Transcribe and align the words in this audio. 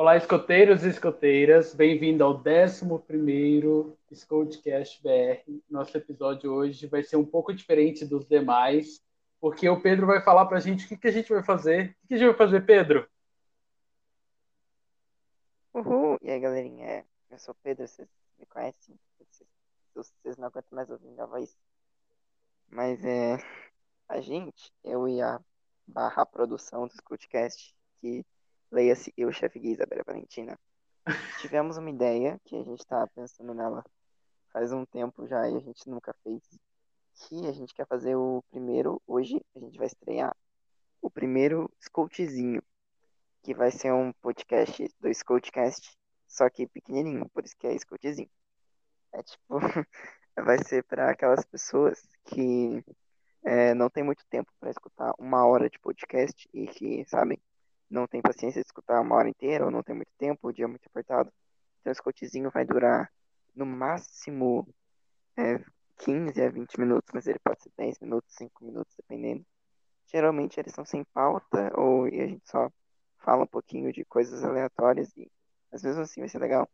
Olá, 0.00 0.16
escoteiros 0.16 0.84
e 0.84 0.90
escoteiras, 0.90 1.74
bem-vindo 1.74 2.22
ao 2.22 2.40
11º 2.40 3.96
Scoutcast 4.14 5.02
BR. 5.02 5.60
Nosso 5.68 5.96
episódio 5.96 6.52
hoje 6.52 6.86
vai 6.86 7.02
ser 7.02 7.16
um 7.16 7.24
pouco 7.24 7.52
diferente 7.52 8.06
dos 8.06 8.24
demais, 8.24 9.04
porque 9.40 9.68
o 9.68 9.82
Pedro 9.82 10.06
vai 10.06 10.22
falar 10.22 10.46
para 10.46 10.58
a 10.58 10.60
gente 10.60 10.84
o 10.84 10.88
que, 10.88 10.96
que 10.96 11.08
a 11.08 11.10
gente 11.10 11.28
vai 11.28 11.42
fazer. 11.42 11.86
O 11.86 11.88
que, 12.02 12.06
que 12.06 12.14
a 12.14 12.16
gente 12.16 12.28
vai 12.28 12.36
fazer, 12.36 12.64
Pedro? 12.64 13.08
Uhul! 15.74 16.16
E 16.22 16.30
aí, 16.30 16.38
galerinha? 16.38 17.04
Eu 17.28 17.38
sou 17.40 17.52
o 17.52 17.58
Pedro, 17.60 17.88
vocês 17.88 18.08
me 18.38 18.46
conhecem? 18.46 18.96
Vocês, 19.18 19.50
vocês 19.96 20.36
não 20.36 20.46
aguentam 20.46 20.76
mais 20.76 20.88
ouvir 20.88 21.08
minha 21.08 21.26
voz. 21.26 21.58
Mas 22.68 23.04
é. 23.04 23.36
A 24.08 24.20
gente, 24.20 24.72
eu 24.84 25.08
e 25.08 25.20
a 25.20 25.40
barra 25.84 26.24
produção 26.24 26.86
do 26.86 26.94
Scoutcast, 26.94 27.74
que 28.00 28.24
Leia-se 28.70 29.12
eu, 29.16 29.32
chefe 29.32 29.58
Gui, 29.58 29.72
Isabela 29.72 30.02
Valentina. 30.06 30.58
Tivemos 31.40 31.76
uma 31.76 31.90
ideia 31.90 32.38
que 32.44 32.54
a 32.54 32.62
gente 32.62 32.80
estava 32.80 33.06
pensando 33.08 33.54
nela 33.54 33.82
faz 34.52 34.72
um 34.72 34.84
tempo 34.84 35.26
já 35.26 35.48
e 35.48 35.56
a 35.56 35.60
gente 35.60 35.88
nunca 35.88 36.14
fez. 36.22 36.42
Que 37.14 37.46
a 37.46 37.52
gente 37.52 37.74
quer 37.74 37.86
fazer 37.86 38.14
o 38.14 38.44
primeiro, 38.50 39.02
hoje 39.06 39.40
a 39.56 39.58
gente 39.58 39.76
vai 39.76 39.86
estrear 39.86 40.36
o 41.00 41.10
primeiro 41.10 41.70
Scoutzinho, 41.80 42.62
que 43.42 43.54
vai 43.54 43.70
ser 43.70 43.92
um 43.92 44.12
podcast 44.12 44.88
do 45.00 45.12
Scoutcast, 45.12 45.96
só 46.28 46.48
que 46.48 46.66
pequenininho, 46.66 47.28
por 47.30 47.44
isso 47.44 47.56
que 47.58 47.66
é 47.66 47.76
Scoutzinho. 47.76 48.30
É 49.12 49.22
tipo, 49.22 49.58
vai 50.36 50.62
ser 50.62 50.84
para 50.84 51.10
aquelas 51.10 51.44
pessoas 51.44 52.00
que 52.24 52.84
é, 53.42 53.74
não 53.74 53.88
tem 53.88 54.04
muito 54.04 54.24
tempo 54.28 54.52
para 54.60 54.70
escutar 54.70 55.12
uma 55.18 55.46
hora 55.46 55.70
de 55.70 55.78
podcast 55.78 56.48
e 56.52 56.66
que, 56.66 57.04
sabem, 57.06 57.40
não 57.90 58.06
tem 58.06 58.20
paciência 58.20 58.60
de 58.60 58.66
escutar 58.66 59.00
uma 59.00 59.16
hora 59.16 59.28
inteira, 59.28 59.64
ou 59.64 59.70
não 59.70 59.82
tem 59.82 59.94
muito 59.94 60.12
tempo, 60.18 60.48
o 60.48 60.52
dia 60.52 60.64
é 60.64 60.68
muito 60.68 60.86
apertado. 60.86 61.32
Então, 61.80 61.90
esse 61.90 62.02
cotezinho 62.02 62.50
vai 62.50 62.64
durar 62.64 63.10
no 63.54 63.64
máximo 63.64 64.68
é, 65.36 65.62
15 65.98 66.42
a 66.42 66.50
20 66.50 66.78
minutos, 66.78 67.10
mas 67.12 67.26
ele 67.26 67.38
pode 67.38 67.62
ser 67.62 67.72
10 67.76 67.98
minutos, 68.00 68.34
5 68.34 68.64
minutos, 68.64 68.94
dependendo. 68.96 69.44
Geralmente 70.06 70.58
eles 70.58 70.72
são 70.72 70.84
sem 70.84 71.04
pauta, 71.04 71.70
ou 71.74 72.08
e 72.08 72.20
a 72.20 72.26
gente 72.26 72.48
só 72.48 72.70
fala 73.18 73.44
um 73.44 73.46
pouquinho 73.46 73.92
de 73.92 74.04
coisas 74.04 74.44
aleatórias, 74.44 75.14
e 75.16 75.30
às 75.72 75.82
vezes 75.82 75.98
assim 75.98 76.20
vai 76.20 76.28
ser 76.28 76.38
legal. 76.38 76.68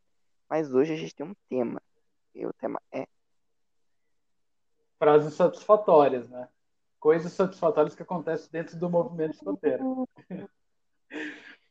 Mas 0.48 0.72
hoje 0.72 0.92
a 0.92 0.96
gente 0.96 1.14
tem 1.14 1.26
um 1.26 1.34
tema, 1.48 1.80
e 2.34 2.46
o 2.46 2.52
tema 2.52 2.80
é. 2.92 3.06
Frases 4.98 5.34
satisfatórias, 5.34 6.28
né? 6.28 6.48
Coisas 7.00 7.32
satisfatórias 7.32 7.94
que 7.94 8.02
acontecem 8.02 8.48
dentro 8.50 8.78
do 8.78 8.88
movimento 8.88 9.34
escoteiro. 9.34 10.08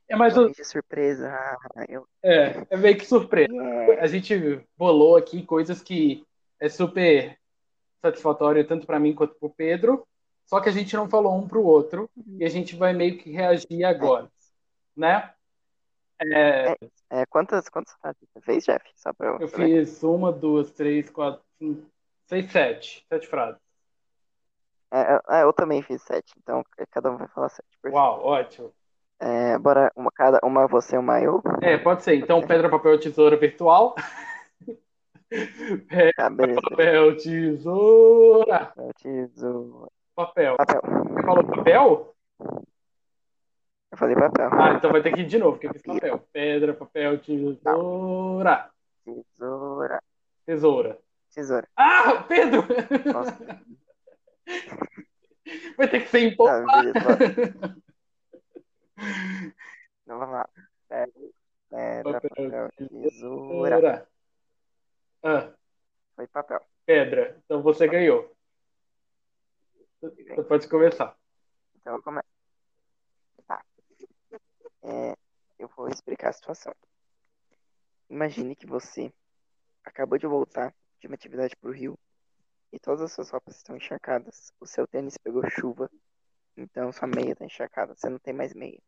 É 0.07 0.15
mais 0.15 0.37
um... 0.37 0.51
de 0.51 0.63
surpresa. 0.63 1.29
Ah, 1.29 1.85
eu... 1.87 2.07
É, 2.21 2.65
é 2.69 2.77
meio 2.77 2.97
que 2.97 3.05
surpresa. 3.05 3.53
Yeah. 3.53 4.03
A 4.03 4.07
gente 4.07 4.61
bolou 4.77 5.15
aqui 5.15 5.43
coisas 5.43 5.81
que 5.81 6.25
é 6.59 6.69
super 6.69 7.37
satisfatório 8.01 8.67
tanto 8.67 8.85
para 8.85 8.99
mim 8.99 9.15
quanto 9.15 9.35
para 9.35 9.47
o 9.47 9.53
Pedro, 9.53 10.05
só 10.45 10.59
que 10.59 10.67
a 10.67 10.71
gente 10.71 10.93
não 10.95 11.09
falou 11.09 11.35
um 11.35 11.47
para 11.47 11.57
o 11.57 11.65
outro 11.65 12.09
uhum. 12.15 12.37
e 12.39 12.43
a 12.43 12.49
gente 12.49 12.75
vai 12.75 12.93
meio 12.93 13.17
que 13.17 13.31
reagir 13.31 13.83
agora, 13.85 14.25
é. 14.25 14.29
né? 14.95 15.33
É... 16.21 16.71
É, 16.71 16.77
é, 17.09 17.25
quantas, 17.25 17.67
quantas 17.69 17.93
frases 17.95 18.21
você 18.21 18.41
fez, 18.41 18.65
Jeff? 18.65 18.85
Só 18.95 19.13
pra 19.13 19.27
eu, 19.27 19.39
eu 19.39 19.47
fiz 19.47 20.03
uma, 20.03 20.31
duas, 20.31 20.71
três, 20.71 21.09
quatro, 21.09 21.41
cinco, 21.57 21.89
seis, 22.27 22.51
sete. 22.51 23.05
Sete 23.09 23.27
frases. 23.27 23.61
É, 24.91 25.39
é, 25.39 25.43
eu 25.43 25.53
também 25.53 25.81
fiz 25.81 26.01
sete, 26.03 26.33
então 26.37 26.63
cada 26.91 27.09
um 27.09 27.17
vai 27.17 27.27
falar 27.29 27.49
sete. 27.49 27.67
Uau, 27.85 28.23
ótimo. 28.25 28.71
É, 29.19 29.57
bora 29.57 29.91
uma 29.95 30.11
cada, 30.11 30.39
uma 30.43 30.67
você, 30.67 30.97
uma 30.97 31.21
eu? 31.21 31.41
É, 31.61 31.77
pode 31.77 32.03
ser. 32.03 32.15
Então, 32.15 32.41
pedra, 32.45 32.69
papel, 32.69 32.99
tesoura 32.99 33.37
virtual. 33.37 33.95
Ah, 36.19 36.29
beleza. 36.29 36.61
Papel, 36.61 37.17
tesoura. 37.17 38.65
Papel, 38.67 38.91
tesoura. 39.01 39.89
Papel. 40.15 40.55
Papel. 40.57 40.81
Você 40.83 41.23
falou 41.23 41.43
papel? 41.43 42.15
Eu 43.91 43.97
falei 43.97 44.15
papel. 44.15 44.49
Ah, 44.51 44.73
então 44.73 44.91
vai 44.91 45.01
ter 45.01 45.11
que 45.11 45.21
ir 45.21 45.25
de 45.25 45.39
novo, 45.39 45.53
porque 45.53 45.67
eu 45.67 45.73
fiz 45.73 45.81
papel. 45.81 46.23
Pedra, 46.31 46.75
papel, 46.75 47.17
tesoura. 47.17 48.69
Tesoura. 49.03 50.03
Tesoura. 50.45 50.99
Tesoura. 51.33 51.67
Ah, 51.75 52.23
Pedro! 52.27 52.63
Nossa. 53.11 53.37
Vai 55.77 55.87
ter 55.89 56.01
que 56.01 56.09
ser 56.09 56.19
empolgado. 56.19 56.65
Ah, 56.69 57.75
então 60.03 60.19
vamos 60.19 60.35
lá. 60.35 60.49
Pedra, 61.69 62.21
papel, 62.21 62.69
tesoura. 62.77 64.07
Ah. 65.23 65.53
Foi 66.15 66.27
papel. 66.27 66.61
Pedra. 66.85 67.41
Então 67.45 67.61
você 67.61 67.87
ganhou. 67.87 68.35
Você 70.01 70.43
pode 70.43 70.67
começar. 70.67 71.17
Então 71.75 71.95
eu 71.95 72.03
começo. 72.03 72.27
Tá. 73.47 73.63
É, 74.83 75.15
eu 75.57 75.67
vou 75.69 75.87
explicar 75.87 76.29
a 76.29 76.33
situação. 76.33 76.75
Imagine 78.09 78.55
que 78.55 78.67
você 78.67 79.11
acabou 79.83 80.17
de 80.17 80.27
voltar 80.27 80.73
de 80.99 81.07
uma 81.07 81.15
atividade 81.15 81.55
para 81.55 81.69
o 81.69 81.73
rio 81.73 81.97
e 82.71 82.79
todas 82.79 83.01
as 83.01 83.11
suas 83.13 83.29
roupas 83.29 83.55
estão 83.55 83.75
encharcadas. 83.75 84.51
O 84.59 84.67
seu 84.67 84.85
tênis 84.87 85.17
pegou 85.17 85.49
chuva, 85.49 85.89
então 86.57 86.91
sua 86.91 87.07
meia 87.07 87.31
está 87.31 87.45
encharcada. 87.45 87.95
Você 87.95 88.09
não 88.09 88.19
tem 88.19 88.33
mais 88.33 88.53
meia. 88.53 88.79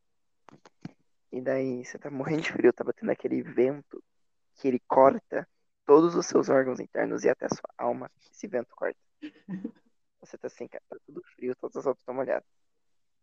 E 1.32 1.42
daí 1.42 1.84
você 1.84 1.98
tá 1.98 2.10
morrendo 2.10 2.44
de 2.44 2.52
frio, 2.52 2.72
tá 2.72 2.84
batendo 2.84 3.12
aquele 3.12 3.42
vento 3.42 4.02
que 4.56 4.68
ele 4.68 4.80
corta 4.88 5.48
todos 5.86 6.16
os 6.16 6.26
seus 6.26 6.50
órgãos 6.50 6.80
internos 6.80 7.24
e 7.24 7.30
até 7.30 7.46
a 7.46 7.50
sua 7.50 7.70
alma. 7.78 8.10
Esse 8.32 8.48
vento 8.48 8.74
corta. 8.76 9.00
Você 10.22 10.38
tá 10.40 10.48
assim, 10.48 10.68
cara, 10.68 10.84
tá 10.90 10.98
tudo 11.06 11.22
frio, 11.36 11.56
todas 11.56 11.76
as 11.78 11.86
roupas 11.86 12.02
estão 12.02 12.16
molhadas. 12.16 12.48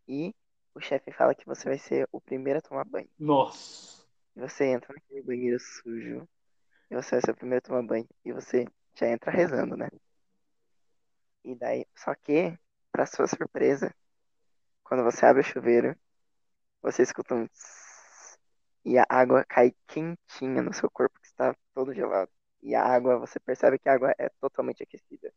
E 0.06 0.32
o 0.74 0.80
chefe 0.80 1.10
fala 1.10 1.34
que 1.34 1.44
você 1.44 1.68
vai 1.68 1.78
ser 1.78 2.08
o 2.12 2.20
primeiro 2.20 2.60
a 2.60 2.62
tomar 2.62 2.84
banho. 2.84 3.08
Nossa. 3.18 4.04
E 4.36 4.40
você 4.40 4.66
entra 4.66 4.94
naquele 4.94 5.22
banheiro 5.22 5.58
sujo. 5.58 6.28
E 6.90 6.94
você 6.94 7.16
vai 7.16 7.20
ser 7.20 7.30
o 7.32 7.36
primeiro 7.36 7.58
a 7.64 7.66
tomar 7.66 7.82
banho. 7.82 8.08
E 8.24 8.32
você 8.32 8.66
já 8.94 9.08
entra 9.08 9.32
rezando, 9.32 9.76
né? 9.76 9.88
E 11.44 11.54
daí, 11.56 11.84
só 11.96 12.14
que, 12.14 12.56
pra 12.92 13.04
sua 13.04 13.26
surpresa, 13.26 13.92
quando 14.84 15.02
você 15.02 15.26
abre 15.26 15.40
o 15.42 15.44
chuveiro, 15.44 15.96
você 16.82 17.02
escuta 17.02 17.34
um 17.34 17.46
tss, 17.46 18.38
e 18.84 18.98
a 18.98 19.06
água 19.08 19.44
cai 19.44 19.72
quentinha 19.86 20.62
no 20.62 20.72
seu 20.72 20.90
corpo 20.90 21.18
que 21.20 21.26
está 21.26 21.54
todo 21.74 21.94
gelado. 21.94 22.30
E 22.62 22.74
a 22.74 22.84
água, 22.84 23.18
você 23.18 23.40
percebe 23.40 23.78
que 23.78 23.88
a 23.88 23.94
água 23.94 24.14
é 24.18 24.28
totalmente 24.40 24.82
aquecida. 24.82 25.32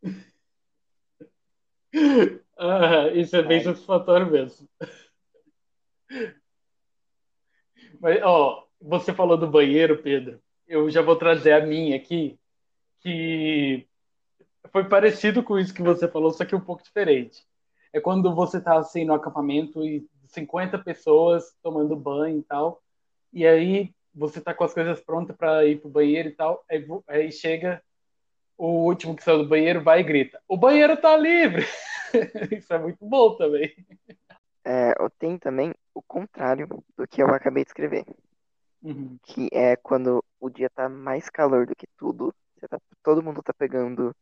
ah, 2.57 3.09
isso 3.13 3.35
é 3.35 3.43
bem 3.43 3.63
satisfatório 3.63 4.29
mesmo. 4.29 4.67
Mas, 7.99 8.21
ó, 8.23 8.67
você 8.79 9.13
falou 9.13 9.37
do 9.37 9.49
banheiro, 9.49 10.01
Pedro. 10.01 10.39
Eu 10.67 10.89
já 10.89 11.01
vou 11.01 11.15
trazer 11.15 11.53
a 11.53 11.65
minha 11.65 11.95
aqui, 11.95 12.39
que 12.99 13.87
foi 14.71 14.87
parecido 14.87 15.43
com 15.43 15.57
isso 15.57 15.73
que 15.73 15.81
você 15.81 16.07
falou, 16.07 16.31
só 16.31 16.45
que 16.45 16.55
um 16.55 16.61
pouco 16.61 16.83
diferente. 16.83 17.45
É 17.93 17.99
quando 17.99 18.33
você 18.35 18.59
tá 18.59 18.77
assim 18.77 19.05
no 19.05 19.13
acampamento 19.13 19.83
e 19.85 20.07
50 20.27 20.79
pessoas 20.79 21.55
tomando 21.61 21.95
banho 21.95 22.39
e 22.39 22.43
tal. 22.43 22.81
E 23.31 23.45
aí 23.45 23.93
você 24.13 24.39
tá 24.39 24.53
com 24.53 24.63
as 24.63 24.73
coisas 24.73 25.01
prontas 25.01 25.35
para 25.35 25.65
ir 25.65 25.81
pro 25.81 25.89
banheiro 25.89 26.29
e 26.29 26.31
tal. 26.31 26.63
Aí, 26.69 26.85
aí, 27.07 27.31
chega 27.31 27.81
o 28.57 28.85
último 28.85 29.15
que 29.15 29.23
saiu 29.23 29.39
do 29.39 29.49
banheiro, 29.49 29.83
vai 29.83 29.99
e 29.99 30.03
grita: 30.03 30.41
O 30.47 30.55
banheiro 30.55 30.95
tá 30.97 31.17
livre! 31.17 31.65
Isso 32.57 32.73
é 32.73 32.79
muito 32.79 33.05
bom 33.05 33.35
também. 33.35 33.75
É, 34.63 34.93
tem 35.19 35.37
também 35.37 35.73
o 35.93 36.01
contrário 36.01 36.67
do 36.97 37.07
que 37.07 37.21
eu 37.21 37.27
acabei 37.27 37.63
de 37.63 37.69
escrever. 37.69 38.05
Uhum. 38.81 39.17
Que 39.23 39.49
é 39.51 39.75
quando 39.75 40.23
o 40.39 40.49
dia 40.49 40.69
tá 40.69 40.87
mais 40.87 41.29
calor 41.29 41.65
do 41.65 41.75
que 41.75 41.87
tudo. 41.97 42.33
Tá, 42.69 42.79
todo 43.03 43.21
mundo 43.21 43.43
tá 43.43 43.53
pegando 43.53 44.15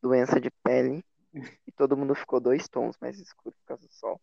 doença 0.00 0.40
de 0.40 0.50
pele. 0.62 1.04
e 1.66 1.72
todo 1.72 1.96
mundo 1.96 2.14
ficou 2.14 2.40
dois 2.40 2.68
tons 2.68 2.96
mais 3.00 3.18
escuro 3.18 3.54
por 3.60 3.66
causa 3.66 3.86
do 3.86 3.92
sol. 3.92 4.20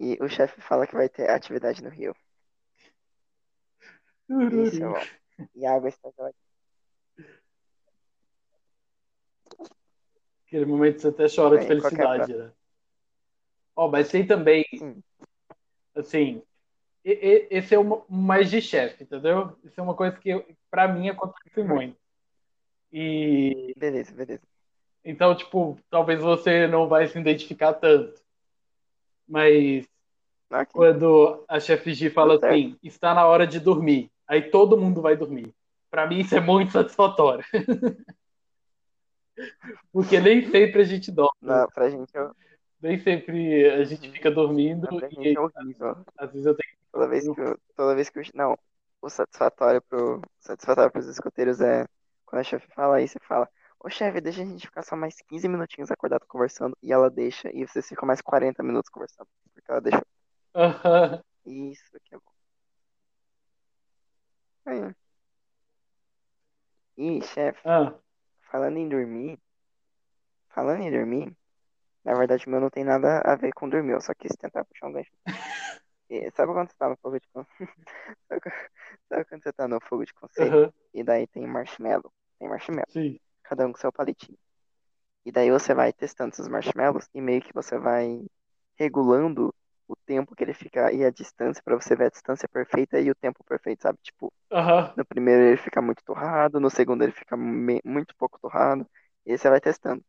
E 0.00 0.16
o 0.20 0.28
chefe 0.28 0.60
fala 0.60 0.86
que 0.86 0.94
vai 0.94 1.08
ter 1.08 1.28
atividade 1.28 1.82
no 1.82 1.90
rio. 1.90 2.14
Isso 4.64 4.84
é. 4.84 5.18
E 5.54 5.66
a 5.66 5.74
água 5.74 5.88
está 5.88 6.10
gelada. 6.10 6.34
Aquele 10.46 10.64
momento 10.64 11.00
você 11.00 11.08
até 11.08 11.26
chora 11.28 11.58
de 11.58 11.66
felicidade, 11.66 12.34
né? 12.34 12.52
Ó, 13.76 13.86
oh, 13.86 13.90
mas 13.90 14.08
tem 14.08 14.26
também, 14.26 14.64
Sim. 14.76 15.02
assim, 15.94 16.42
esse 17.04 17.74
é 17.74 17.78
o 17.78 18.04
mais 18.08 18.50
de 18.50 18.60
chefe, 18.60 19.04
entendeu? 19.04 19.56
Isso 19.62 19.78
é 19.78 19.82
uma 19.82 19.94
coisa 19.94 20.16
que, 20.16 20.44
para 20.70 20.88
mim, 20.88 21.08
acontece 21.08 21.62
muito. 21.62 21.96
E... 22.92 23.72
Beleza, 23.76 24.12
beleza. 24.12 24.42
Então, 25.04 25.34
tipo, 25.36 25.78
talvez 25.90 26.20
você 26.20 26.66
não 26.66 26.88
vai 26.88 27.06
se 27.06 27.18
identificar 27.18 27.74
tanto. 27.74 28.20
Mas 29.28 29.86
Ok. 30.50 30.66
Quando 30.72 31.44
a 31.46 31.60
chefe 31.60 31.92
G 31.92 32.08
fala 32.08 32.38
Tá 32.40 32.48
assim, 32.48 32.74
está 32.82 33.12
na 33.12 33.26
hora 33.26 33.46
de 33.46 33.60
dormir. 33.60 34.10
Aí 34.26 34.50
todo 34.50 34.78
mundo 34.78 35.02
vai 35.02 35.14
dormir. 35.14 35.54
Pra 35.90 36.06
mim 36.06 36.20
isso 36.20 36.34
é 36.34 36.40
muito 36.40 36.72
satisfatório. 36.72 37.44
Porque 39.92 40.18
nem 40.20 40.50
sempre 40.50 40.82
a 40.82 40.84
gente 40.84 41.10
dorme. 41.12 41.32
Não, 41.42 41.66
pra 41.68 41.90
gente, 41.90 42.16
é- 42.16 42.30
Nem 42.80 42.98
sempre 42.98 43.70
a 43.70 43.84
gente 43.84 44.10
fica 44.10 44.30
dormindo. 44.30 44.86
pra 44.86 45.06
E 45.08 45.10
gente 45.14 45.36
é 45.36 45.40
horrível. 45.40 45.96
às 46.16 46.30
vezes 46.32 46.46
eu 46.46 46.54
tenho 46.54 46.78
Toda 46.90 47.06
vez 47.08 47.24
que 47.28 47.40
eu, 47.40 47.58
toda 47.76 47.94
vez 47.94 48.08
que 48.08 48.18
eu, 48.18 48.22
não, 48.34 48.58
o 49.02 49.10
satisfatório 49.10 49.82
pro, 49.82 50.22
satisfatório 50.40 50.90
pros 50.90 51.06
escoteiros 51.06 51.60
é 51.60 51.84
quando 52.24 52.40
a 52.40 52.44
chefe 52.44 52.66
fala 52.74 53.02
isso, 53.02 53.12
você 53.14 53.26
fala, 53.26 53.48
ô 53.80 53.88
chefe, 53.90 54.20
deixa 54.20 54.42
a 54.42 54.44
gente 54.44 54.66
ficar 54.66 54.82
só 54.82 54.96
mais 54.96 55.16
15 55.28 55.48
minutinhos 55.48 55.90
acordado 55.90 56.26
conversando, 56.28 56.76
e 56.82 56.92
ela 56.92 57.10
deixa, 57.10 57.50
e 57.54 57.66
vocês 57.66 57.88
ficam 57.88 58.06
mais 58.06 58.20
40 58.20 58.62
minutos 58.62 58.90
conversando, 58.90 59.28
porque 59.54 59.70
ela 59.70 59.80
deixou. 59.80 60.04
Aham. 60.54 61.22
Isso 61.44 61.98
que 62.04 62.14
é 62.14 62.18
bom. 62.18 62.32
Aí. 64.66 64.94
E, 66.98 67.22
chefe, 67.22 67.62
Ah, 67.64 67.94
falando 68.50 68.78
em 68.78 68.88
dormir, 68.88 69.38
falando 70.50 70.82
em 70.82 70.90
dormir, 70.90 71.34
na 72.04 72.14
verdade 72.14 72.46
o 72.46 72.50
meu 72.50 72.60
não 72.60 72.70
tem 72.70 72.84
nada 72.84 73.20
a 73.24 73.36
ver 73.36 73.52
com 73.54 73.68
dormir, 73.68 73.92
eu 73.94 74.00
só 74.00 74.14
quis 74.14 74.32
tentar 74.36 74.64
puxar 74.64 74.88
um 74.88 74.92
gancho. 74.92 75.12
E 76.10 76.30
sabe 76.32 76.52
quando 76.52 76.70
você 76.70 76.76
tá 76.78 76.88
no 76.88 76.96
fogo 76.98 77.18
de 77.20 77.26
conceito? 77.28 77.72
Sabe 79.08 79.24
quando- 79.26 79.42
você 79.42 79.52
tá 79.52 79.68
no 79.68 79.80
fogo 79.88 80.04
de 80.06 80.14
conceito? 80.14 80.56
aham, 80.56 80.72
E 80.94 81.04
daí 81.04 81.26
tem 81.28 81.46
marshmallow. 81.46 82.12
Tem 82.38 82.48
marshmallow. 82.48 82.88
sim. 82.88 83.18
Cada 83.48 83.66
um 83.66 83.72
com 83.72 83.78
seu 83.80 83.92
palitinho. 83.92 84.38
E 85.24 85.32
daí 85.32 85.50
você 85.50 85.74
vai 85.74 85.92
testando 85.92 86.32
esses 86.34 86.48
marshmallows 86.48 87.08
e 87.14 87.20
meio 87.20 87.42
que 87.42 87.52
você 87.54 87.78
vai 87.78 88.24
regulando 88.78 89.54
o 89.88 89.96
tempo 90.06 90.34
que 90.36 90.44
ele 90.44 90.54
fica 90.54 90.92
e 90.92 91.04
a 91.04 91.10
distância 91.10 91.62
pra 91.64 91.76
você 91.76 91.96
ver 91.96 92.06
a 92.06 92.10
distância 92.10 92.48
perfeita 92.48 93.00
e 93.00 93.10
o 93.10 93.14
tempo 93.14 93.44
perfeito, 93.44 93.82
sabe? 93.82 93.98
Tipo, 94.02 94.32
no 94.96 95.04
primeiro 95.06 95.42
ele 95.44 95.56
fica 95.58 95.82
muito 95.82 96.04
torrado, 96.04 96.60
no 96.60 96.70
segundo 96.70 97.02
ele 97.04 97.12
fica 97.12 97.36
me- 97.36 97.82
muito 97.84 98.14
pouco 98.16 98.38
torrado. 98.40 98.86
E 99.26 99.32
aí 99.32 99.38
você 99.38 99.50
vai 99.50 99.60
testando. 99.60 100.04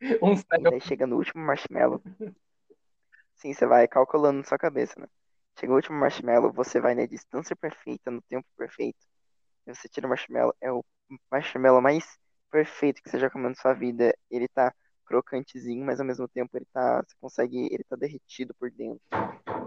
Um 0.22 0.36
E 0.58 0.66
daí 0.66 0.80
chega 0.80 1.06
no 1.06 1.16
último 1.16 1.44
marshmallow. 1.44 2.02
Sim, 3.36 3.52
você 3.52 3.66
vai 3.66 3.86
calculando 3.88 4.38
na 4.38 4.44
sua 4.44 4.58
cabeça, 4.58 4.98
né? 5.00 5.06
Chega 5.58 5.72
o 5.72 5.76
último 5.76 5.98
marshmallow, 5.98 6.52
você 6.52 6.80
vai 6.80 6.94
na 6.94 7.06
distância 7.06 7.54
perfeita, 7.56 8.10
no 8.10 8.22
tempo 8.22 8.46
perfeito. 8.56 8.98
E 9.66 9.74
você 9.74 9.88
tira 9.88 10.06
o 10.06 10.10
marshmallow. 10.10 10.54
É 10.60 10.72
o 10.72 10.84
marshmallow 11.32 11.82
mais 11.82 12.04
perfeito 12.54 13.02
que 13.02 13.10
você 13.10 13.18
já 13.18 13.28
comeu 13.28 13.48
na 13.50 13.56
sua 13.56 13.74
vida. 13.74 14.16
Ele 14.30 14.46
tá 14.46 14.72
crocantezinho, 15.04 15.84
mas 15.84 15.98
ao 15.98 16.06
mesmo 16.06 16.28
tempo 16.28 16.56
ele 16.56 16.66
tá. 16.72 17.02
Você 17.02 17.16
consegue. 17.20 17.66
Ele 17.72 17.82
tá 17.82 17.96
derretido 17.96 18.54
por 18.54 18.70
dentro. 18.70 19.02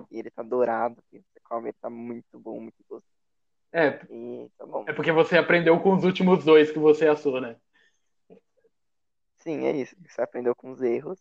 E 0.10 0.20
ele 0.20 0.32
tá 0.32 0.42
dourado. 0.42 1.04
Você 1.12 1.40
come, 1.44 1.70
ele 1.70 1.78
tá 1.82 1.90
muito 1.90 2.40
bom, 2.40 2.62
muito 2.62 2.78
gostoso. 2.88 3.04
É, 3.74 4.00
E 4.10 4.50
tá 4.58 4.66
é 4.88 4.94
porque 4.94 5.12
você 5.12 5.38
aprendeu 5.38 5.80
com 5.82 5.94
os 5.94 6.06
últimos 6.06 6.46
dois 6.46 6.72
que 6.72 6.80
você 6.80 7.08
assou, 7.08 7.42
né? 7.42 7.58
Sim, 9.40 9.66
é 9.66 9.76
isso. 9.76 9.96
Você 10.08 10.22
aprendeu 10.22 10.56
com 10.56 10.72
os 10.72 10.82
erros 10.82 11.20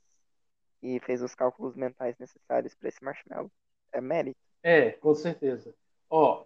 e 0.83 1.01
fez 1.01 1.23
os 1.23 1.35
cálculos 1.35 1.77
mentais 1.77 2.17
necessários 2.19 2.75
para 2.75 2.89
esse 2.89 3.05
marshmallow. 3.05 3.51
É 3.93 4.01
mérito. 4.01 4.41
É, 4.63 4.91
com 4.93 5.15
certeza. 5.15 5.75
Ó, 6.11 6.45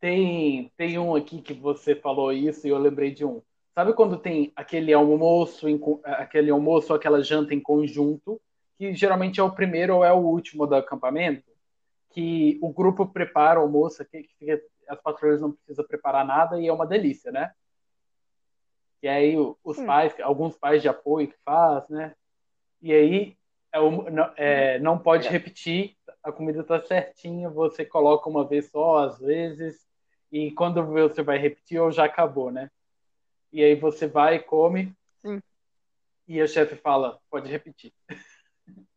tem, 0.00 0.70
tem 0.76 0.98
um 0.98 1.14
aqui 1.14 1.42
que 1.42 1.54
você 1.54 1.94
falou 1.94 2.32
isso 2.32 2.66
e 2.66 2.70
eu 2.70 2.78
lembrei 2.78 3.12
de 3.12 3.24
um. 3.24 3.42
Sabe 3.78 3.92
quando 3.92 4.18
tem 4.18 4.52
aquele 4.56 4.92
almoço, 4.92 5.68
em 5.68 5.80
aquele 6.02 6.50
almoço, 6.50 6.92
aquela 6.92 7.22
janta 7.22 7.54
em 7.54 7.60
conjunto, 7.60 8.42
que 8.76 8.92
geralmente 8.92 9.38
é 9.38 9.42
o 9.44 9.52
primeiro 9.52 9.94
ou 9.94 10.04
é 10.04 10.12
o 10.12 10.16
último 10.16 10.66
do 10.66 10.74
acampamento, 10.74 11.48
que 12.10 12.58
o 12.60 12.72
grupo 12.72 13.06
prepara 13.06 13.60
o 13.60 13.62
almoço, 13.62 14.04
que, 14.04 14.24
que 14.36 14.64
as 14.88 15.00
patrulhas 15.00 15.40
não 15.40 15.52
precisam 15.52 15.84
preparar 15.86 16.26
nada 16.26 16.60
e 16.60 16.66
é 16.66 16.72
uma 16.72 16.84
delícia, 16.84 17.30
né? 17.30 17.52
E 19.00 19.06
aí 19.06 19.36
os 19.62 19.76
Sim. 19.76 19.86
pais, 19.86 20.12
alguns 20.22 20.56
pais 20.56 20.82
de 20.82 20.88
apoio 20.88 21.28
que 21.28 21.36
faz, 21.44 21.88
né? 21.88 22.16
E 22.82 22.92
aí 22.92 23.36
é 23.72 23.78
não, 23.78 24.32
é, 24.36 24.80
não 24.80 24.98
pode 24.98 25.28
repetir, 25.28 25.96
a 26.20 26.32
comida 26.32 26.64
tá 26.64 26.80
certinha, 26.80 27.48
você 27.48 27.84
coloca 27.84 28.28
uma 28.28 28.44
vez 28.44 28.72
só, 28.72 29.04
às 29.04 29.20
vezes, 29.20 29.86
e 30.32 30.50
quando 30.50 30.84
você 30.84 31.22
vai 31.22 31.38
repetir, 31.38 31.80
ou 31.80 31.92
já 31.92 32.06
acabou, 32.06 32.50
né? 32.50 32.68
E 33.52 33.62
aí 33.62 33.74
você 33.74 34.06
vai 34.06 34.36
e 34.36 34.42
come, 34.42 34.94
Sim. 35.18 35.40
e 36.26 36.40
o 36.42 36.48
chefe 36.48 36.76
fala, 36.76 37.18
pode 37.30 37.50
repetir. 37.50 37.92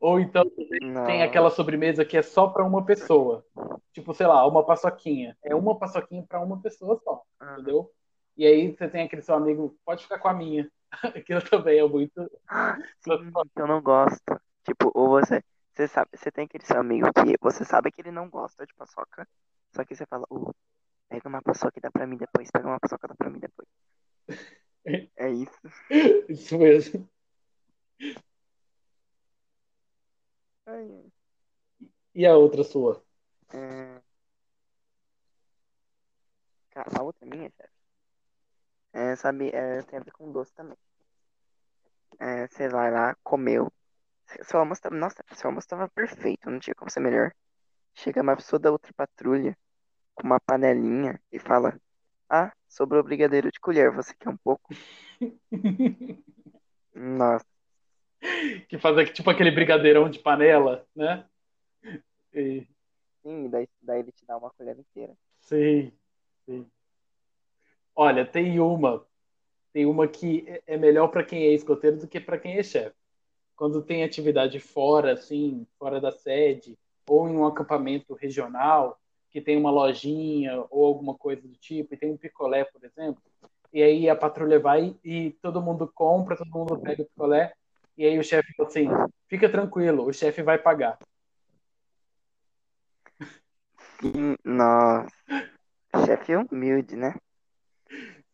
Ou 0.00 0.20
então 0.20 0.44
tem 0.50 0.82
Não. 0.82 1.22
aquela 1.22 1.50
sobremesa 1.50 2.04
que 2.04 2.16
é 2.16 2.22
só 2.22 2.48
para 2.48 2.64
uma 2.64 2.84
pessoa. 2.84 3.44
Tipo, 3.92 4.12
sei 4.12 4.26
lá, 4.26 4.46
uma 4.46 4.64
paçoquinha. 4.64 5.36
É 5.42 5.54
uma 5.54 5.78
paçoquinha 5.78 6.22
para 6.22 6.40
uma 6.40 6.60
pessoa 6.60 7.00
só, 7.02 7.22
entendeu? 7.40 7.90
E 8.36 8.46
aí 8.46 8.70
você 8.70 8.88
tem 8.88 9.04
aquele 9.04 9.22
seu 9.22 9.34
amigo, 9.34 9.76
pode 9.84 10.02
ficar 10.02 10.18
com 10.18 10.28
a 10.28 10.34
minha. 10.34 10.70
Aquilo 11.16 11.42
também 11.42 11.78
é 11.78 11.88
muito. 11.88 12.30
Sim, 13.00 13.32
que 13.54 13.60
eu 13.60 13.66
não 13.66 13.80
gosto. 13.80 14.40
Tipo, 14.64 14.90
ou 14.94 15.10
você, 15.10 15.42
você 15.72 15.88
sabe, 15.88 16.10
você 16.14 16.30
tem 16.30 16.44
aquele 16.44 16.64
seu 16.64 16.78
amigo 16.78 17.06
que 17.12 17.36
você 17.40 17.64
sabe 17.64 17.90
que 17.90 18.02
ele 18.02 18.10
não 18.10 18.28
gosta 18.28 18.66
de 18.66 18.74
paçoca, 18.74 19.26
só 19.74 19.84
que 19.84 19.94
você 19.94 20.04
fala, 20.06 20.26
pega 21.08 21.28
uma 21.28 21.42
paçoca 21.42 21.78
e 21.78 21.80
dá 21.82 21.90
pra 21.90 22.06
mim 22.06 22.16
depois, 22.16 22.50
pega 22.50 22.66
uma 22.66 22.80
paçoca 22.80 23.06
e 23.06 23.08
dá 23.08 23.14
pra 23.16 23.30
mim 23.30 23.38
depois. 23.38 23.68
É 25.16 25.28
isso. 25.28 25.60
Isso 26.28 26.56
mesmo. 26.56 27.10
E 32.14 32.24
a 32.24 32.36
outra 32.36 32.62
sua? 32.62 33.04
É... 33.52 34.00
A 36.74 37.02
outra 37.02 37.26
minha, 37.26 37.50
chefe. 37.50 37.76
É, 38.92 39.16
sabe, 39.16 39.50
é, 39.50 39.82
tem 39.82 39.98
a 39.98 40.02
ver 40.02 40.12
com 40.12 40.30
doce 40.30 40.52
também. 40.54 40.76
É, 42.18 42.46
você 42.46 42.68
vai 42.68 42.90
lá, 42.90 43.16
comeu. 43.22 43.72
Seu 44.42 44.60
almoço 44.60 44.82
nossa, 44.90 45.22
seu 45.34 45.48
almoço 45.48 45.68
tava 45.68 45.88
perfeito, 45.88 46.50
não 46.50 46.58
tinha 46.58 46.74
como 46.74 46.90
ser 46.90 47.00
melhor. 47.00 47.34
Chega 47.94 48.22
uma 48.22 48.36
pessoa 48.36 48.60
da 48.60 48.70
outra 48.70 48.92
patrulha 48.94 49.56
com 50.16 50.26
uma 50.26 50.40
panelinha 50.40 51.20
e 51.32 51.38
fala: 51.38 51.80
Ah, 52.30 52.52
sobrou 52.68 53.04
brigadeiro 53.04 53.52
de 53.52 53.60
colher, 53.60 53.92
você 53.92 54.14
quer 54.16 54.30
um 54.30 54.38
pouco? 54.38 54.74
Nossa, 56.94 57.46
que 58.68 58.78
faz 58.78 58.96
aqui, 58.98 59.12
tipo 59.12 59.30
aquele 59.30 59.50
brigadeirão 59.50 60.08
de 60.10 60.18
panela, 60.18 60.86
né? 60.94 61.26
E, 62.32 62.66
sim, 63.22 63.48
daí, 63.50 63.68
daí 63.82 64.00
ele 64.00 64.12
te 64.12 64.24
dá 64.26 64.36
uma 64.36 64.50
colher 64.50 64.78
inteira. 64.78 65.16
sim, 65.40 65.92
sim. 66.46 66.70
Olha, 67.94 68.26
tem 68.26 68.60
uma, 68.60 69.06
tem 69.72 69.86
uma 69.86 70.08
que 70.08 70.44
é- 70.48 70.62
é 70.74 70.76
melhor 70.78 71.08
para 71.08 71.24
quem 71.24 71.44
é 71.44 71.54
escoteiro 71.54 71.98
do 71.98 72.08
que 72.08 72.20
para 72.20 72.38
quem 72.38 72.58
é 72.58 72.62
chefe. 72.62 72.96
Quando 73.56 73.82
tem 73.82 74.04
atividade 74.04 74.60
fora, 74.60 75.14
assim, 75.14 75.66
fora 75.78 76.00
da 76.00 76.12
sede, 76.12 76.78
ou 77.08 77.28
em 77.28 77.36
um 77.36 77.46
acampamento 77.46 78.14
regional, 78.14 79.00
que 79.36 79.40
tem 79.42 79.58
uma 79.58 79.70
lojinha 79.70 80.64
ou 80.70 80.86
alguma 80.86 81.14
coisa 81.14 81.42
do 81.46 81.54
tipo, 81.56 81.92
e 81.92 81.96
tem 81.98 82.10
um 82.10 82.16
picolé, 82.16 82.64
por 82.64 82.82
exemplo, 82.82 83.22
e 83.70 83.82
aí 83.82 84.08
a 84.08 84.16
patrulha 84.16 84.58
vai 84.58 84.96
e 85.04 85.32
todo 85.42 85.60
mundo 85.60 85.86
compra, 85.94 86.38
todo 86.38 86.50
mundo 86.50 86.78
pega 86.80 87.02
o 87.02 87.04
picolé, 87.04 87.52
e 87.98 88.06
aí 88.06 88.18
o 88.18 88.24
chefe 88.24 88.54
fala 88.56 88.66
assim, 88.70 88.88
fica 89.28 89.46
tranquilo, 89.46 90.06
o 90.06 90.12
chefe 90.14 90.42
vai 90.42 90.56
pagar. 90.56 90.98
Nossa. 94.42 95.06
Chefe 96.06 96.32
é 96.32 96.38
humilde, 96.38 96.96
né? 96.96 97.14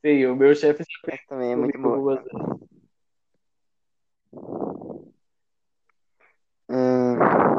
Sim, 0.06 0.26
o 0.26 0.36
meu 0.36 0.54
chefe 0.54 0.84
também 1.28 1.50
é 1.50 1.56
muito 1.56 1.80
vezes. 2.06 2.32
Hum, 6.68 7.18
o- 7.18 7.51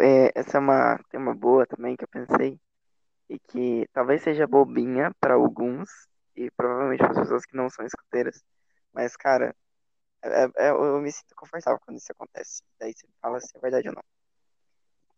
é, 0.00 0.30
essa 0.34 0.58
é 0.58 0.60
uma, 0.60 0.98
tem 1.10 1.20
uma 1.20 1.34
boa 1.34 1.66
também 1.66 1.96
que 1.96 2.04
eu 2.04 2.08
pensei 2.08 2.58
e 3.28 3.38
que 3.38 3.88
talvez 3.92 4.22
seja 4.22 4.46
bobinha 4.46 5.10
para 5.20 5.34
alguns 5.34 5.88
e 6.36 6.50
provavelmente 6.52 6.98
para 7.00 7.10
as 7.12 7.18
pessoas 7.18 7.44
que 7.46 7.56
não 7.56 7.68
são 7.70 7.84
escuteiras, 7.84 8.42
mas 8.92 9.16
cara, 9.16 9.54
é- 10.22 10.44
é- 10.56 10.70
eu, 10.70 10.84
eu 10.84 11.00
me 11.00 11.10
sinto 11.12 11.34
confortável 11.36 11.80
quando 11.84 11.98
isso 11.98 12.12
acontece. 12.12 12.62
Daí 12.78 12.92
você 12.94 13.06
fala 13.20 13.40
se 13.40 13.56
é 13.56 13.60
verdade 13.60 13.88
ou 13.88 13.94
não. 13.94 14.02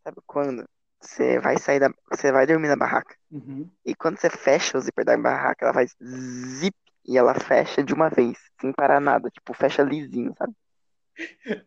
Sabe 0.04 0.18
quando 0.26 0.64
você 1.00 1.38
vai 1.38 1.58
sair 1.58 1.80
da, 1.80 1.90
você 2.10 2.32
vai 2.32 2.46
dormir 2.46 2.68
na 2.68 2.76
barraca 2.76 3.16
Uhum. 3.30 3.70
e 3.84 3.94
quando 3.94 4.18
você 4.18 4.30
fecha 4.30 4.78
o 4.78 4.80
zíper 4.80 5.04
da 5.04 5.16
barraca, 5.16 5.64
ela 5.66 5.74
faz 5.74 5.94
zip 6.00 6.76
e 7.04 7.16
ela 7.18 7.34
fecha 7.34 7.82
de 7.82 7.92
uma 7.94 8.08
vez, 8.08 8.38
sem 8.60 8.72
parar 8.72 9.00
nada, 9.00 9.30
tipo 9.30 9.52
fecha 9.54 9.82
lisinho, 9.82 10.34
sabe? 10.36 10.54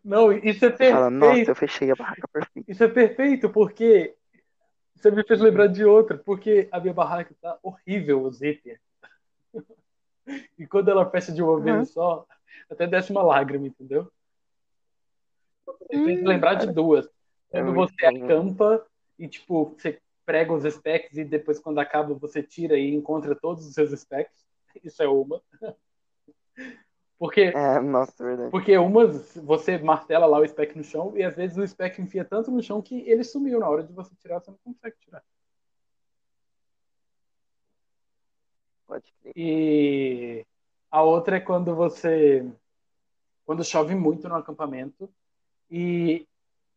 Não, 0.03 0.31
isso 0.31 0.65
é 0.65 0.69
Você 0.71 0.85
fala, 0.85 1.09
nossa, 1.09 1.31
perfeito. 1.31 1.51
eu 1.51 1.55
fechei 1.55 1.91
a 1.91 1.95
barraca 1.95 2.27
perfeito. 2.31 2.71
Isso 2.71 2.83
é 2.83 2.87
perfeito, 2.87 3.49
porque 3.49 4.15
você 4.95 5.11
me 5.11 5.23
fez 5.23 5.39
lembrar 5.39 5.67
de 5.67 5.83
outra, 5.83 6.17
porque 6.17 6.67
a 6.71 6.79
minha 6.79 6.93
barraca 6.93 7.35
tá 7.41 7.57
horrível, 7.63 8.21
o 8.23 8.31
zíper. 8.31 8.79
E 10.57 10.67
quando 10.67 10.89
ela 10.89 11.09
fecha 11.09 11.31
de 11.31 11.41
uma 11.41 11.57
Uhum. 11.57 11.63
vez 11.63 11.89
só, 11.89 12.25
até 12.69 12.85
desce 12.87 13.11
uma 13.11 13.23
lágrima, 13.23 13.67
entendeu? 13.67 14.09
Me 15.91 16.03
fez 16.03 16.21
Hum, 16.21 16.27
lembrar 16.27 16.53
de 16.53 16.67
cara. 16.67 16.73
duas. 16.73 17.09
quando 17.49 17.73
você 17.73 18.05
acampa 18.05 18.85
e, 19.17 19.27
tipo, 19.27 19.75
você 19.77 19.99
prega 20.25 20.53
os 20.53 20.63
specs 20.71 21.17
e 21.17 21.25
depois, 21.25 21.59
quando 21.59 21.79
acaba, 21.79 22.13
você 22.13 22.41
tira 22.43 22.77
e 22.77 22.93
encontra 22.93 23.35
todos 23.35 23.65
os 23.65 23.73
seus 23.73 23.91
specs. 23.99 24.45
Isso 24.83 25.01
é 25.01 25.07
uma. 25.07 25.41
Porque, 27.21 27.41
É, 27.41 27.79
nossa, 27.79 28.23
verdade. 28.23 28.49
porque 28.49 28.75
umas 28.79 29.35
você 29.35 29.77
martela 29.77 30.25
lá 30.25 30.39
o 30.39 30.47
spec 30.47 30.75
no 30.75 30.83
chão 30.83 31.15
e 31.15 31.23
às 31.23 31.35
vezes 31.35 31.55
o 31.55 31.67
spec 31.67 32.01
enfia 32.01 32.25
tanto 32.25 32.49
no 32.49 32.63
chão 32.63 32.81
que 32.81 33.07
ele 33.07 33.23
sumiu 33.23 33.59
na 33.59 33.69
hora 33.69 33.83
de 33.83 33.93
você 33.93 34.15
tirar, 34.15 34.39
você 34.39 34.49
não 34.49 34.57
consegue 34.63 34.95
tirar. 34.99 35.23
Pode 38.87 39.13
crer. 39.21 39.33
E 39.35 40.43
a 40.89 41.03
outra 41.03 41.37
é 41.37 41.39
quando 41.39 41.75
você. 41.75 42.43
Quando 43.45 43.63
chove 43.63 43.93
muito 43.93 44.27
no 44.27 44.33
acampamento 44.33 45.07
e 45.69 46.27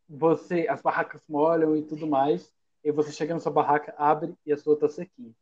você. 0.06 0.68
As 0.68 0.82
barracas 0.82 1.22
molham 1.26 1.74
e 1.74 1.82
tudo 1.82 2.06
mais. 2.06 2.52
E 2.84 2.92
você 2.92 3.12
chega 3.12 3.32
na 3.32 3.40
sua 3.40 3.50
barraca, 3.50 3.94
abre 3.96 4.34
e 4.44 4.52
a 4.52 4.58
sua 4.58 4.78
tá 4.78 4.90
sequinha. 4.90 5.32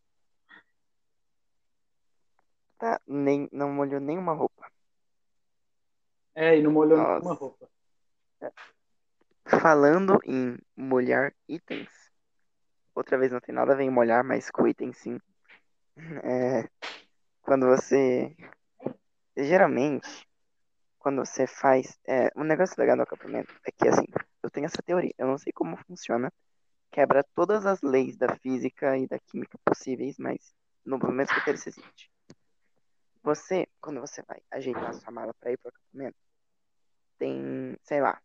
Tá, 2.79 3.01
nem, 3.05 3.49
não 3.51 3.73
molhou 3.73 4.01
nenhuma 4.01 4.33
roupa. 4.33 4.52
É, 6.35 6.59
e 6.59 6.63
não 6.63 6.73
molhou 6.73 6.99
Nossa. 6.99 7.13
nenhuma 7.15 7.35
roupa. 7.35 7.69
Falando 9.45 10.19
em 10.25 10.57
molhar 10.77 11.35
itens, 11.49 11.91
outra 12.95 13.19
vez 13.19 13.33
não 13.33 13.41
tem 13.41 13.55
nada 13.55 13.73
a 13.73 13.77
ver 13.77 13.85
em 13.85 13.91
molhar, 13.91 14.25
mas 14.25 14.51
com 14.51 14.67
itens 14.67 14.97
sim. 14.99 15.19
É, 16.23 16.69
quando 17.43 17.67
você. 17.67 18.35
Geralmente, 19.37 20.27
quando 20.99 21.25
você 21.25 21.47
faz. 21.47 21.99
É, 22.07 22.31
um 22.37 22.45
negócio 22.45 22.77
legal 22.79 22.97
no 22.97 23.03
acampamento 23.03 23.53
é 23.67 23.73
que, 23.73 23.89
assim, 23.89 24.07
eu 24.43 24.51
tenho 24.51 24.67
essa 24.67 24.83
teoria, 24.83 25.13
eu 25.19 25.27
não 25.27 25.39
sei 25.39 25.53
como 25.53 25.77
funciona, 25.77 26.33
quebra 26.91 27.25
todas 27.35 27.67
as 27.67 27.81
leis 27.83 28.17
da 28.17 28.37
física 28.37 28.97
e 28.97 29.07
da 29.07 29.19
química 29.19 29.59
possíveis, 29.65 30.17
mas 30.19 30.55
no 30.85 30.99
momento 30.99 31.33
que 31.33 31.41
eu 31.41 31.45
quero 31.45 31.59
ser 31.59 31.73
seguinte: 31.73 32.11
você, 33.23 33.69
quando 33.81 34.01
você 34.01 34.23
vai 34.23 34.43
ajeitar 34.51 34.91
a 34.91 34.93
sua 34.93 35.13
mala 35.13 35.33
para 35.35 35.53
ir 35.53 35.59
pro 35.59 35.69
acampamento, 35.69 36.19
tem, 37.19 37.77
sei 37.83 38.01
lá, 38.01 38.21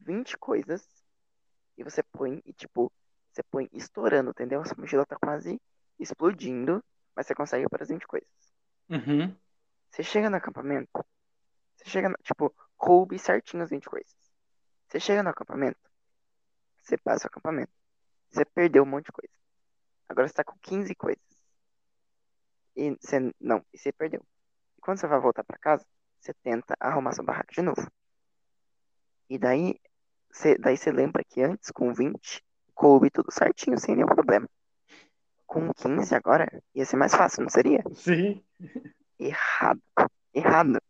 20 0.00 0.36
coisas 0.36 0.84
e 1.76 1.84
você 1.84 2.02
põe 2.02 2.42
e 2.44 2.52
tipo, 2.52 2.92
você 3.30 3.42
põe 3.44 3.68
estourando, 3.72 4.30
entendeu? 4.30 4.64
Sua 4.64 4.76
mochila 4.76 5.06
tá 5.06 5.16
quase 5.16 5.60
explodindo, 5.98 6.82
mas 7.14 7.26
você 7.26 7.34
consegue 7.34 7.68
para 7.68 7.82
as 7.82 7.88
20 7.88 8.06
coisas. 8.06 8.28
Uhum. 8.88 9.36
Você 9.90 10.02
chega 10.02 10.28
no 10.28 10.36
acampamento, 10.36 11.04
você 11.76 11.88
chega, 11.88 12.08
no, 12.08 12.16
tipo, 12.22 12.54
coube 12.76 13.18
certinho 13.18 13.62
as 13.62 13.70
20 13.70 13.88
coisas. 13.88 14.14
Você 14.88 14.98
chega 14.98 15.22
no 15.22 15.30
acampamento, 15.30 15.78
você 16.82 16.96
passa 16.98 17.26
o 17.26 17.28
acampamento, 17.28 17.72
você 18.30 18.44
perdeu 18.44 18.82
um 18.82 18.86
monte 18.86 19.06
de 19.06 19.12
coisa. 19.12 19.32
Agora 20.08 20.26
você 20.26 20.34
tá 20.34 20.44
com 20.44 20.58
15 20.58 20.94
coisas. 20.94 21.22
E 22.76 22.96
você, 23.00 23.32
não, 23.40 23.64
e 23.72 23.78
você 23.78 23.92
perdeu. 23.92 24.24
E 24.80 24.82
quando 24.82 24.98
você 24.98 25.06
vai 25.06 25.20
voltar 25.20 25.44
para 25.44 25.58
casa, 25.58 25.84
você 26.18 26.32
tenta 26.42 26.74
arrumar 26.80 27.12
sua 27.12 27.22
barraca 27.22 27.52
de 27.52 27.60
novo. 27.60 27.86
E 29.28 29.38
daí 29.38 29.78
você, 30.32 30.56
daí 30.56 30.74
você 30.74 30.90
lembra 30.90 31.22
que 31.22 31.42
antes, 31.42 31.70
com 31.70 31.92
20, 31.92 32.42
coube 32.74 33.10
tudo 33.10 33.30
certinho, 33.30 33.78
sem 33.78 33.94
nenhum 33.94 34.08
problema. 34.08 34.48
Com 35.46 35.70
15 35.74 36.14
agora, 36.14 36.48
ia 36.74 36.86
ser 36.86 36.96
mais 36.96 37.14
fácil, 37.14 37.42
não 37.42 37.50
seria? 37.50 37.84
Sim. 37.92 38.42
Errado. 39.18 39.82
Errado. 40.32 40.80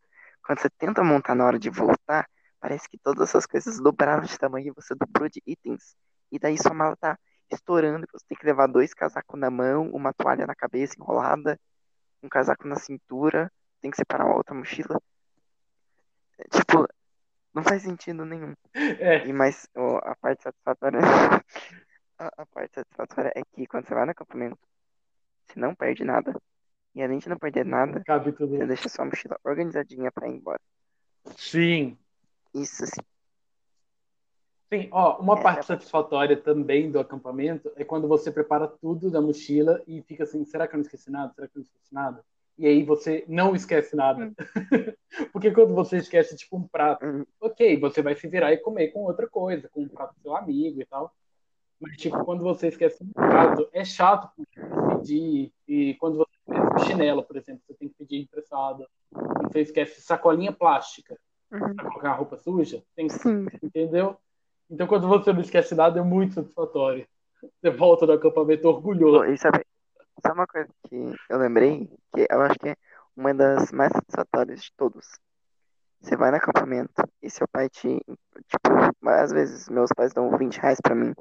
Quando 0.46 0.60
você 0.60 0.70
tenta 0.70 1.02
montar 1.02 1.34
na 1.34 1.44
hora 1.44 1.58
de 1.58 1.68
voltar, 1.68 2.30
parece 2.60 2.88
que 2.88 2.96
todas 2.96 3.28
essas 3.28 3.44
coisas 3.44 3.80
dobraram 3.80 4.22
de 4.22 4.38
tamanho 4.38 4.68
e 4.68 4.70
você 4.70 4.94
dobrou 4.94 5.28
de 5.28 5.42
itens. 5.44 5.96
E 6.30 6.38
daí 6.38 6.56
sua 6.56 6.72
mala 6.72 6.96
tá 6.96 7.18
estourando, 7.50 8.06
você 8.12 8.24
tem 8.28 8.38
que 8.38 8.46
levar 8.46 8.68
dois 8.68 8.94
casacos 8.94 9.38
na 9.38 9.50
mão, 9.50 9.90
uma 9.90 10.12
toalha 10.12 10.46
na 10.46 10.54
cabeça 10.54 10.94
enrolada, 10.96 11.58
um 12.22 12.28
casaco 12.28 12.68
na 12.68 12.76
cintura, 12.76 13.50
tem 13.80 13.90
que 13.90 13.96
separar 13.96 14.26
uma 14.26 14.36
outra 14.36 14.54
mochila. 14.54 15.00
É, 16.38 16.44
Tipo, 16.58 16.86
não 17.54 17.62
faz 17.62 17.82
sentido 17.82 18.24
nenhum. 18.24 18.54
É. 19.00 19.26
E 19.26 19.32
mais 19.32 19.68
ó, 19.76 19.98
a 20.02 20.14
parte 20.16 20.42
satisfatória. 20.42 20.98
a, 22.18 22.42
a 22.42 22.46
parte 22.46 22.74
satisfatória 22.74 23.32
é 23.34 23.42
que 23.44 23.66
quando 23.66 23.86
você 23.86 23.94
vai 23.94 24.04
no 24.04 24.12
acampamento, 24.12 24.58
você 25.46 25.58
não 25.58 25.74
perde 25.74 26.04
nada. 26.04 26.34
E 26.94 27.02
além 27.02 27.18
de 27.18 27.28
não 27.28 27.38
perder 27.38 27.64
nada, 27.64 28.02
Cabe 28.04 28.32
tudo. 28.32 28.56
você 28.56 28.66
deixa 28.66 28.88
sua 28.88 29.04
mochila 29.04 29.38
organizadinha 29.44 30.10
pra 30.10 30.28
ir 30.28 30.36
embora. 30.36 30.60
Sim. 31.36 31.96
Isso 32.54 32.84
sim. 32.86 33.02
Sim, 34.72 34.88
ó, 34.92 35.18
uma 35.20 35.38
É, 35.38 35.42
parte 35.42 35.60
é- 35.60 35.62
satisfatória 35.64 36.36
também 36.36 36.90
do 36.90 37.00
acampamento 37.00 37.72
é 37.76 37.84
quando 37.84 38.06
você 38.06 38.30
prepara 38.30 38.68
tudo 38.68 39.10
da 39.10 39.20
mochila 39.20 39.82
e 39.86 40.00
fica 40.02 40.22
assim, 40.24 40.44
será 40.44 40.66
que 40.68 40.74
eu 40.74 40.78
não 40.78 40.82
esqueci 40.84 41.10
nada? 41.10 41.32
Será 41.34 41.48
que 41.48 41.56
eu 41.56 41.60
não 41.60 41.64
esqueci 41.64 41.92
nada? 41.92 42.24
E 42.60 42.66
aí 42.66 42.84
você 42.84 43.24
não 43.26 43.56
esquece 43.56 43.96
nada. 43.96 44.22
Hum. 44.22 44.34
Porque 45.32 45.50
quando 45.50 45.74
você 45.74 45.96
esquece, 45.96 46.36
tipo, 46.36 46.58
um 46.58 46.68
prato, 46.68 47.02
Hum, 47.02 47.24
ok, 47.40 47.80
você 47.80 48.02
vai 48.02 48.14
se 48.14 48.28
virar 48.28 48.52
e 48.52 48.58
comer 48.58 48.88
com 48.88 49.04
outra 49.04 49.26
coisa, 49.26 49.66
com 49.70 49.80
um 49.80 49.88
prato 49.88 50.14
do 50.14 50.20
seu 50.20 50.36
amigo 50.36 50.78
e 50.78 50.84
tal. 50.84 51.10
Mas, 51.80 51.96
tipo, 51.96 52.22
quando 52.22 52.42
você 52.44 52.68
esquece 52.68 53.02
um 53.02 53.08
prato, 53.08 53.66
é 53.72 53.82
chato 53.82 54.30
pedir. 54.36 55.50
E 55.66 55.94
quando 55.94 56.18
você 56.18 56.30
esquece 56.46 56.74
um 56.74 56.86
chinelo, 56.86 57.22
por 57.22 57.38
exemplo, 57.38 57.62
você 57.66 57.72
tem 57.72 57.88
que 57.88 57.94
pedir 57.94 58.20
emprestado. 58.20 58.86
Quando 59.10 59.50
você 59.50 59.60
esquece 59.60 60.02
sacolinha 60.02 60.52
plástica 60.52 61.16
uhum. 61.50 61.74
para 61.74 61.88
colocar 61.88 62.10
a 62.10 62.14
roupa 62.14 62.36
suja, 62.36 62.82
tem 62.94 63.06
que 63.06 63.14
Sim, 63.14 63.46
Entendeu? 63.62 64.18
Então, 64.70 64.86
quando 64.86 65.08
você 65.08 65.32
não 65.32 65.40
esquece 65.40 65.74
nada, 65.74 65.98
é 65.98 66.02
muito 66.02 66.34
satisfatório. 66.34 67.08
Você 67.40 67.70
volta 67.70 68.06
do 68.06 68.12
acampamento 68.12 68.68
orgulhoso. 68.68 69.24
e 69.24 69.38
sabe, 69.38 69.64
sabe 70.20 70.40
uma 70.40 70.46
coisa 70.46 70.68
que 70.84 71.14
eu 71.28 71.38
lembrei? 71.38 71.86
Que 72.14 72.26
eu 72.30 72.40
acho 72.42 72.58
que 72.58 72.70
é 72.70 72.76
uma 73.16 73.34
das 73.34 73.72
mais 73.72 73.92
satisfatórias 73.92 74.62
de 74.62 74.72
todos. 74.76 75.06
Você 76.00 76.16
vai 76.16 76.30
no 76.30 76.36
acampamento 76.38 77.02
e 77.22 77.28
seu 77.30 77.46
pai 77.48 77.68
te. 77.68 78.00
Tipo, 78.48 79.08
às 79.08 79.32
vezes 79.32 79.68
meus 79.68 79.90
pais 79.94 80.12
dão 80.14 80.36
20 80.36 80.58
reais 80.58 80.80
pra 80.80 80.94
mim. 80.94 81.14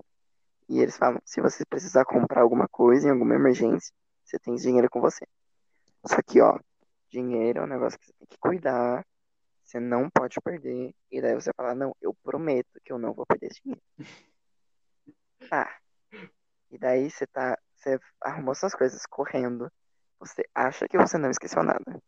E 0.69 0.79
eles 0.79 0.97
falam: 0.97 1.19
se 1.25 1.41
você 1.41 1.65
precisar 1.65 2.05
comprar 2.05 2.41
alguma 2.41 2.67
coisa 2.67 3.07
em 3.07 3.11
alguma 3.11 3.35
emergência, 3.35 3.91
você 4.23 4.39
tem 4.39 4.55
esse 4.55 4.63
dinheiro 4.65 4.89
com 4.89 5.01
você. 5.01 5.25
Só 6.05 6.21
que, 6.21 6.39
ó, 6.41 6.57
dinheiro 7.09 7.59
é 7.59 7.63
um 7.63 7.67
negócio 7.67 7.99
que 7.99 8.05
você 8.05 8.13
tem 8.19 8.27
que 8.27 8.37
cuidar. 8.37 9.05
Você 9.63 9.79
não 9.79 10.09
pode 10.09 10.39
perder. 10.41 10.93
E 11.11 11.21
daí 11.21 11.33
você 11.35 11.51
fala: 11.55 11.75
não, 11.75 11.95
eu 12.01 12.13
prometo 12.23 12.79
que 12.83 12.93
eu 12.93 12.97
não 12.99 13.13
vou 13.13 13.25
perder 13.25 13.47
esse 13.47 13.61
dinheiro. 13.61 13.81
Tá. 15.49 15.79
E 16.69 16.77
daí 16.77 17.09
você 17.09 17.25
tá. 17.25 17.57
Você 17.79 17.97
arrumou 18.21 18.53
suas 18.53 18.75
coisas 18.75 19.05
correndo. 19.05 19.71
Você 20.19 20.43
acha 20.53 20.85
que 20.87 20.97
você 20.97 21.17
não 21.17 21.31
esqueceu 21.31 21.63
nada. 21.63 22.01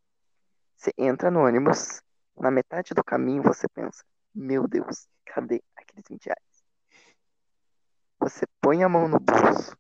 Você 0.76 0.92
entra 0.98 1.32
no 1.32 1.46
ônibus. 1.46 2.02
Na 2.38 2.52
metade 2.52 2.94
do 2.94 3.04
caminho 3.04 3.42
você 3.42 3.68
pensa: 3.70 4.04
Meu 4.36 4.68
Deus, 4.68 5.08
cadê 5.26 5.64
aqueles 5.78 6.04
20 6.10 6.26
reais? 6.26 6.64
Você 8.20 8.46
põe 8.60 8.84
a 8.84 8.90
mão 8.90 9.08
no 9.08 9.18
bolso. 9.18 9.78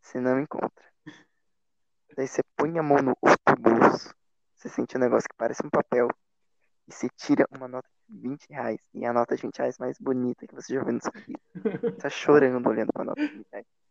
Você 0.00 0.20
não 0.20 0.38
encontra. 0.38 0.84
Daí 2.16 2.28
você 2.28 2.42
põe 2.56 2.78
a 2.78 2.82
mão 2.82 2.98
no 2.98 3.16
outro 3.20 3.56
bolso. 3.58 4.14
Você 4.54 4.68
sente 4.68 4.96
um 4.96 5.00
negócio 5.00 5.28
que 5.28 5.36
parece 5.36 5.66
um 5.66 5.70
papel. 5.70 6.08
E 6.86 6.92
você 6.92 7.08
tira 7.16 7.44
uma 7.50 7.66
nota 7.66 7.88
de 8.08 8.20
20 8.20 8.46
reais. 8.50 8.80
E 8.94 9.04
é 9.04 9.08
a 9.08 9.12
nota 9.12 9.34
de 9.34 9.42
20 9.42 9.58
reais 9.58 9.78
mais 9.78 9.98
bonita 9.98 10.46
que 10.46 10.54
você 10.54 10.74
já 10.74 10.84
viu 10.84 10.92
na 10.92 11.00
sua 11.00 11.12
vida. 11.12 11.40
Você 11.54 11.92
tá 11.92 12.10
chorando 12.10 12.68
olhando 12.68 12.92
pra 12.92 13.04
nota 13.04 13.20
de 13.26 13.34
20 13.34 13.48
reais. 13.50 13.81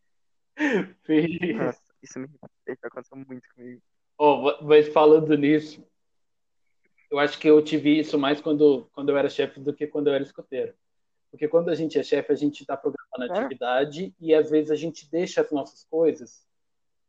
Nossa, 1.56 1.80
isso 2.02 2.18
me 2.18 2.28
isso 2.66 2.86
aconteceu 2.86 3.16
muito 3.16 3.42
comigo. 3.54 3.82
Ó, 4.18 4.62
mas 4.62 4.88
falando 4.88 5.36
nisso, 5.36 5.84
eu 7.10 7.18
acho 7.18 7.38
que 7.38 7.48
eu 7.48 7.62
tive 7.62 7.98
isso 7.98 8.18
mais 8.18 8.40
quando, 8.40 8.88
quando 8.92 9.08
eu 9.10 9.16
era 9.16 9.28
chefe 9.28 9.60
do 9.60 9.74
que 9.74 9.86
quando 9.86 10.08
eu 10.08 10.14
era 10.14 10.22
escoteiro. 10.22 10.74
Porque 11.30 11.48
quando 11.48 11.70
a 11.70 11.74
gente 11.74 11.98
é 11.98 12.02
chefe, 12.02 12.32
a 12.32 12.36
gente 12.36 12.60
está 12.60 12.76
programando 12.76 13.26
Sério? 13.26 13.46
atividade 13.46 14.14
e 14.20 14.34
às 14.34 14.50
vezes 14.50 14.70
a 14.70 14.76
gente 14.76 15.10
deixa 15.10 15.40
as 15.40 15.50
nossas 15.50 15.84
coisas 15.84 16.46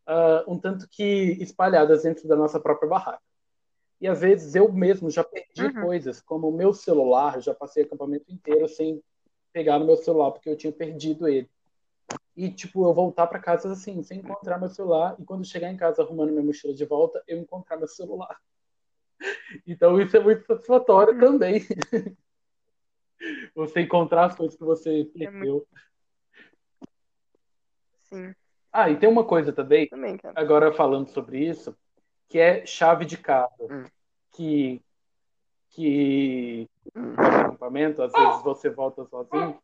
ah, 0.05 0.43
um 0.47 0.57
tanto 0.59 0.87
que 0.89 1.37
espalhadas 1.41 2.03
dentro 2.03 2.27
da 2.27 2.35
nossa 2.35 2.59
própria 2.59 2.89
barraca. 2.89 3.21
E 4.01 4.07
às 4.07 4.19
vezes 4.19 4.55
eu 4.55 4.71
mesmo 4.71 5.09
já 5.09 5.23
perdi 5.23 5.65
Uhum. 5.65 5.81
coisas, 5.81 6.21
como 6.21 6.49
o 6.49 6.55
meu 6.55 6.73
celular, 6.73 7.41
já 7.41 7.53
passei 7.53 7.83
o 7.83 7.85
acampamento 7.85 8.31
inteiro 8.31 8.67
sem 8.67 9.01
pegar 9.53 9.79
no 9.79 9.85
meu 9.85 9.95
celular, 9.95 10.31
porque 10.31 10.49
eu 10.49 10.57
tinha 10.57 10.73
perdido 10.73 11.27
ele. 11.27 11.49
E, 12.35 12.51
tipo, 12.51 12.83
eu 12.83 12.93
voltar 12.93 13.27
para 13.27 13.39
casa 13.39 13.71
assim, 13.71 14.01
sem 14.03 14.19
encontrar 14.19 14.59
meu 14.59 14.69
celular, 14.69 15.15
e 15.19 15.25
quando 15.25 15.45
chegar 15.45 15.71
em 15.71 15.77
casa 15.77 16.01
arrumando 16.01 16.31
minha 16.31 16.43
mochila 16.43 16.73
de 16.73 16.85
volta, 16.85 17.23
eu 17.27 17.37
encontrar 17.37 17.77
meu 17.77 17.87
celular. 17.87 18.37
Então 19.65 20.01
isso 20.01 20.17
é 20.17 20.19
muito 20.19 20.45
satisfatório 20.45 21.17
também. 21.19 21.61
Você 23.55 23.81
encontrar 23.81 24.25
as 24.25 24.35
coisas 24.35 24.57
que 24.57 24.63
você 24.63 25.09
perdeu. 25.13 25.65
Sim, 28.01 28.33
Ah, 28.71 28.89
e 28.89 28.97
tem 28.97 29.07
uma 29.07 29.23
coisa 29.23 29.53
também, 29.53 29.87
também, 29.87 30.19
agora 30.35 30.73
falando 30.73 31.07
sobre 31.07 31.47
isso, 31.47 31.73
que 32.27 32.37
é 32.39 32.65
chave 32.65 33.05
de 33.05 33.17
carro. 33.17 33.69
Hum. 33.69 33.85
Que, 34.31 34.81
que 35.69 36.67
Hum. 36.95 37.13
acampamento, 37.13 38.01
às 38.01 38.11
vezes 38.11 38.43
você 38.43 38.69
volta 38.69 39.05
sozinho. 39.05 39.59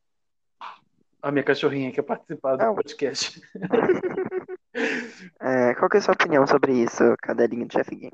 A 1.21 1.31
minha 1.31 1.43
cachorrinha 1.43 1.91
quer 1.91 2.01
participar 2.03 2.55
do 2.55 2.63
Não. 2.65 2.75
podcast. 2.75 3.41
É, 5.41 5.73
qual 5.75 5.89
que 5.89 5.97
é 5.97 5.99
a 5.99 6.01
sua 6.01 6.13
opinião 6.13 6.45
sobre 6.47 6.71
isso, 6.73 7.03
cadelinha 7.21 7.65
do 7.65 7.73
chefe 7.73 7.95
Gui? 7.95 8.11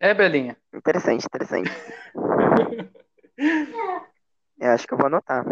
É, 0.00 0.12
Belinha. 0.12 0.56
Interessante, 0.74 1.24
interessante. 1.24 1.70
Eu 4.58 4.70
acho 4.72 4.86
que 4.86 4.92
eu 4.94 4.98
vou 4.98 5.06
anotar. 5.06 5.44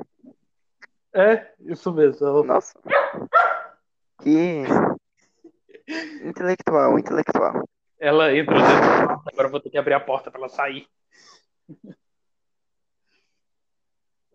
É, 1.14 1.52
isso 1.60 1.92
mesmo. 1.92 2.26
Ela- 2.26 2.42
Nossa. 2.44 2.78
Que 4.22 4.64
intelectual, 6.24 6.98
intelectual. 6.98 7.62
Ela 8.00 8.34
entrou 8.36 8.58
dentro 8.58 8.74
do 8.74 9.06
quarto, 9.06 9.28
agora 9.32 9.46
eu 9.46 9.50
vou 9.52 9.60
ter 9.60 9.70
que 9.70 9.78
abrir 9.78 9.94
a 9.94 10.00
porta 10.00 10.30
para 10.30 10.40
ela 10.40 10.48
sair. 10.48 10.86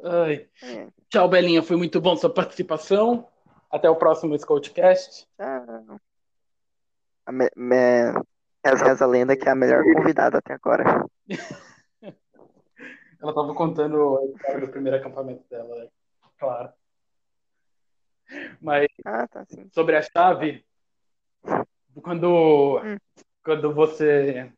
Ai. 0.03 0.47
É, 0.63 0.87
Tchau, 1.09 1.27
Belinha. 1.27 1.61
Foi 1.63 1.75
muito 1.75 1.99
bom 1.99 2.15
sua 2.15 2.33
participação. 2.33 3.27
Até 3.69 3.89
o 3.89 3.95
próximo 3.95 4.37
Scoutcast. 4.37 5.27
tchau. 5.37 5.99
A 7.25 7.31
me, 7.31 7.49
me, 7.55 8.13
lenda 9.05 9.37
que 9.37 9.47
é 9.47 9.51
a 9.51 9.55
melhor 9.55 9.83
convidada 9.93 10.39
até 10.39 10.53
agora. 10.53 10.83
Ela 13.21 13.31
estava 13.31 13.53
contando 13.53 14.17
a 14.17 14.25
história 14.25 14.65
do 14.65 14.71
primeiro 14.71 14.97
acampamento 14.97 15.43
dela, 15.49 15.75
né? 15.75 15.89
claro. 16.39 16.73
Mas 18.61 18.87
Ah, 19.05 19.27
tá 19.27 19.45
sobre 19.71 19.97
a 19.97 20.01
chave, 20.01 20.65
quando, 22.01 22.79
Hum. 22.79 22.97
quando 23.43 23.73
você. 23.73 24.51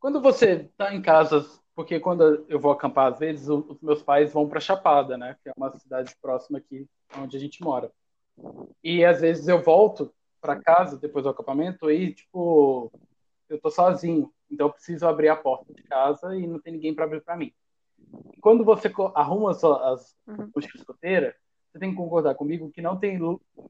Quando 0.00 0.20
você 0.20 0.64
tá 0.76 0.92
em 0.94 1.00
casa, 1.00 1.46
porque 1.74 1.98
quando 1.98 2.44
eu 2.48 2.60
vou 2.60 2.72
acampar, 2.72 3.12
às 3.12 3.18
vezes 3.18 3.48
os 3.48 3.80
meus 3.80 4.02
pais 4.02 4.32
vão 4.32 4.48
para 4.48 4.60
Chapada, 4.60 5.16
né? 5.18 5.36
Que 5.42 5.48
é 5.48 5.52
uma 5.56 5.70
cidade 5.72 6.14
próxima 6.20 6.58
aqui 6.58 6.88
onde 7.18 7.36
a 7.36 7.40
gente 7.40 7.62
mora. 7.62 7.90
E 8.82 9.04
às 9.04 9.20
vezes 9.20 9.48
eu 9.48 9.62
volto 9.62 10.12
para 10.40 10.60
casa 10.60 10.98
depois 10.98 11.24
do 11.24 11.30
acampamento 11.30 11.90
e, 11.90 12.12
tipo, 12.14 12.92
eu 13.48 13.60
tô 13.60 13.70
sozinho. 13.70 14.32
Então 14.50 14.68
eu 14.68 14.72
preciso 14.72 15.06
abrir 15.06 15.28
a 15.28 15.36
porta 15.36 15.72
de 15.72 15.82
casa 15.82 16.36
e 16.36 16.46
não 16.46 16.60
tem 16.60 16.74
ninguém 16.74 16.94
para 16.94 17.04
abrir 17.04 17.22
para 17.22 17.36
mim. 17.36 17.52
E 18.32 18.40
quando 18.40 18.64
você 18.64 18.92
arruma 19.14 19.50
as, 19.50 19.64
as 19.64 20.16
Uhum. 20.26 20.50
mochilas 20.54 20.80
escoteiras, 20.80 21.34
você 21.72 21.78
tem 21.78 21.90
que 21.90 21.96
concordar 21.96 22.34
comigo 22.34 22.70
que 22.70 22.80
não 22.80 22.98
tem 22.98 23.18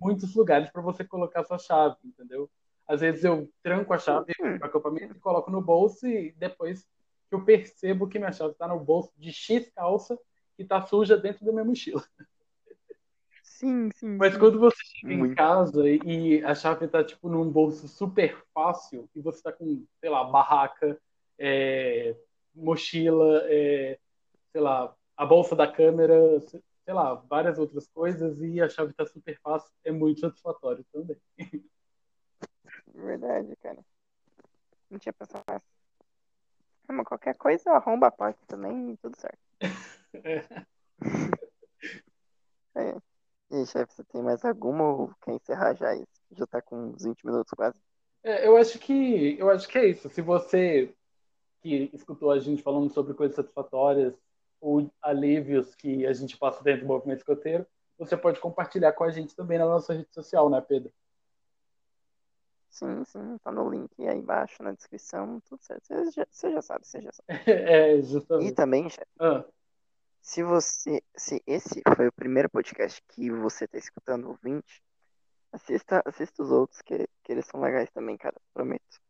muitos 0.00 0.34
lugares 0.34 0.70
para 0.70 0.82
você 0.82 1.04
colocar 1.04 1.44
sua 1.44 1.58
chave, 1.58 1.96
entendeu? 2.04 2.50
Às 2.86 3.00
vezes 3.00 3.24
eu 3.24 3.48
tranco 3.62 3.94
a 3.94 3.98
chave 3.98 4.32
Hum. 4.42 4.58
no 4.58 4.66
acampamento 4.66 5.16
e 5.16 5.20
coloco 5.20 5.50
no 5.50 5.62
bolso 5.62 6.06
e 6.06 6.32
depois 6.32 6.86
que 7.28 7.34
eu 7.34 7.44
percebo 7.44 8.08
que 8.08 8.18
minha 8.18 8.32
chave 8.32 8.52
está 8.52 8.68
no 8.68 8.78
bolso 8.78 9.12
de 9.16 9.32
X 9.32 9.70
calça 9.74 10.18
e 10.58 10.62
está 10.62 10.80
suja 10.82 11.16
dentro 11.16 11.44
da 11.44 11.52
minha 11.52 11.64
mochila. 11.64 12.04
Sim, 13.42 13.90
sim. 13.94 14.16
Mas 14.16 14.34
sim. 14.34 14.38
quando 14.40 14.58
você 14.58 14.76
chega 14.82 15.12
em 15.12 15.18
Muito. 15.18 15.36
casa 15.36 15.88
e, 15.88 16.42
a 16.44 16.54
chave 16.54 16.88
tá 16.88 17.04
tipo 17.04 17.28
num 17.28 17.48
bolso 17.48 17.86
super 17.86 18.42
fácil 18.52 19.08
e 19.14 19.20
você 19.20 19.42
tá 19.42 19.52
com, 19.52 19.84
sei 20.00 20.10
lá, 20.10 20.24
barraca, 20.24 21.00
é, 21.38 22.16
mochila, 22.54 23.42
é, 23.44 23.98
sei 24.50 24.60
lá, 24.60 24.94
a 25.16 25.24
bolsa 25.24 25.54
da 25.54 25.70
câmera, 25.70 26.40
sei 26.40 26.94
lá, 26.94 27.14
várias 27.14 27.58
outras 27.58 27.88
coisas 27.88 28.40
e 28.42 28.60
a 28.60 28.68
chave 28.68 28.92
tá 28.92 29.06
super 29.06 29.38
fácil, 29.40 29.70
é 29.84 29.92
muito 29.92 30.20
satisfatório 30.20 30.84
também. 30.92 31.16
Verdade, 32.94 33.54
cara. 33.56 33.84
Não 34.90 34.98
tinha 34.98 35.12
pensado. 35.12 35.62
Mas 36.88 37.06
qualquer 37.06 37.36
coisa, 37.36 37.70
arromba 37.70 38.08
a 38.08 38.10
porta 38.10 38.40
também 38.46 38.92
e 38.92 38.96
tudo 38.96 39.16
certo. 39.18 39.38
É. 42.76 42.96
E 43.52 43.66
chefe, 43.66 43.94
você 43.94 44.04
tem 44.04 44.20
mais 44.20 44.44
alguma 44.44 44.82
ou 44.84 45.14
quer 45.22 45.34
encerrar 45.34 45.74
já 45.74 45.94
isso? 45.94 46.08
Já 46.32 46.44
tá 46.44 46.60
com 46.60 46.76
uns 46.76 47.04
20 47.04 47.24
minutos 47.24 47.52
quase. 47.56 47.80
É, 48.24 48.48
eu 48.48 48.56
acho 48.56 48.78
que 48.80 49.38
eu 49.38 49.48
acho 49.50 49.68
que 49.68 49.78
é 49.78 49.86
isso. 49.86 50.08
Se 50.08 50.20
você 50.20 50.92
que 51.60 51.88
escutou 51.92 52.30
a 52.30 52.38
gente 52.38 52.62
falando 52.62 52.92
sobre 52.92 53.14
coisas 53.14 53.36
satisfatórias 53.36 54.14
ou 54.60 54.90
alívios 55.00 55.74
que 55.74 56.06
a 56.06 56.12
gente 56.12 56.36
passa 56.36 56.62
dentro 56.64 56.82
do 56.82 56.88
movimento 56.88 57.18
escoteiro, 57.18 57.66
você 57.98 58.16
pode 58.16 58.40
compartilhar 58.40 58.92
com 58.92 59.04
a 59.04 59.10
gente 59.10 59.36
também 59.36 59.58
na 59.58 59.66
nossa 59.66 59.94
rede 59.94 60.12
social, 60.12 60.50
né, 60.50 60.60
Pedro? 60.60 60.92
Sim, 62.74 63.04
sim, 63.04 63.38
tá 63.38 63.52
no 63.52 63.70
link 63.70 63.88
aí 64.04 64.18
embaixo 64.18 64.60
na 64.60 64.72
descrição, 64.72 65.40
tudo 65.48 65.62
certo. 65.62 65.86
Você 65.86 66.10
já, 66.10 66.26
você 66.28 66.50
já 66.50 66.60
sabe, 66.60 66.84
você 66.84 67.00
já 67.00 67.12
sabe. 67.12 67.28
É, 67.48 67.96
E 67.96 68.02
justamente. 68.02 68.52
também, 68.52 68.90
chefe, 68.90 69.06
Ah, 69.20 69.44
se 70.20 70.42
você, 70.42 71.00
se 71.16 71.40
esse 71.46 71.82
foi 71.94 72.08
o 72.08 72.12
primeiro 72.12 72.50
podcast 72.50 73.00
que 73.10 73.30
você 73.30 73.68
tá 73.68 73.78
escutando, 73.78 74.28
ouvinte, 74.28 74.82
assista, 75.52 76.02
assista 76.04 76.42
os 76.42 76.50
outros 76.50 76.82
que, 76.82 77.06
que 77.22 77.30
eles 77.32 77.46
são 77.46 77.60
legais 77.60 77.88
também, 77.92 78.16
cara, 78.16 78.34
prometo. 78.52 79.00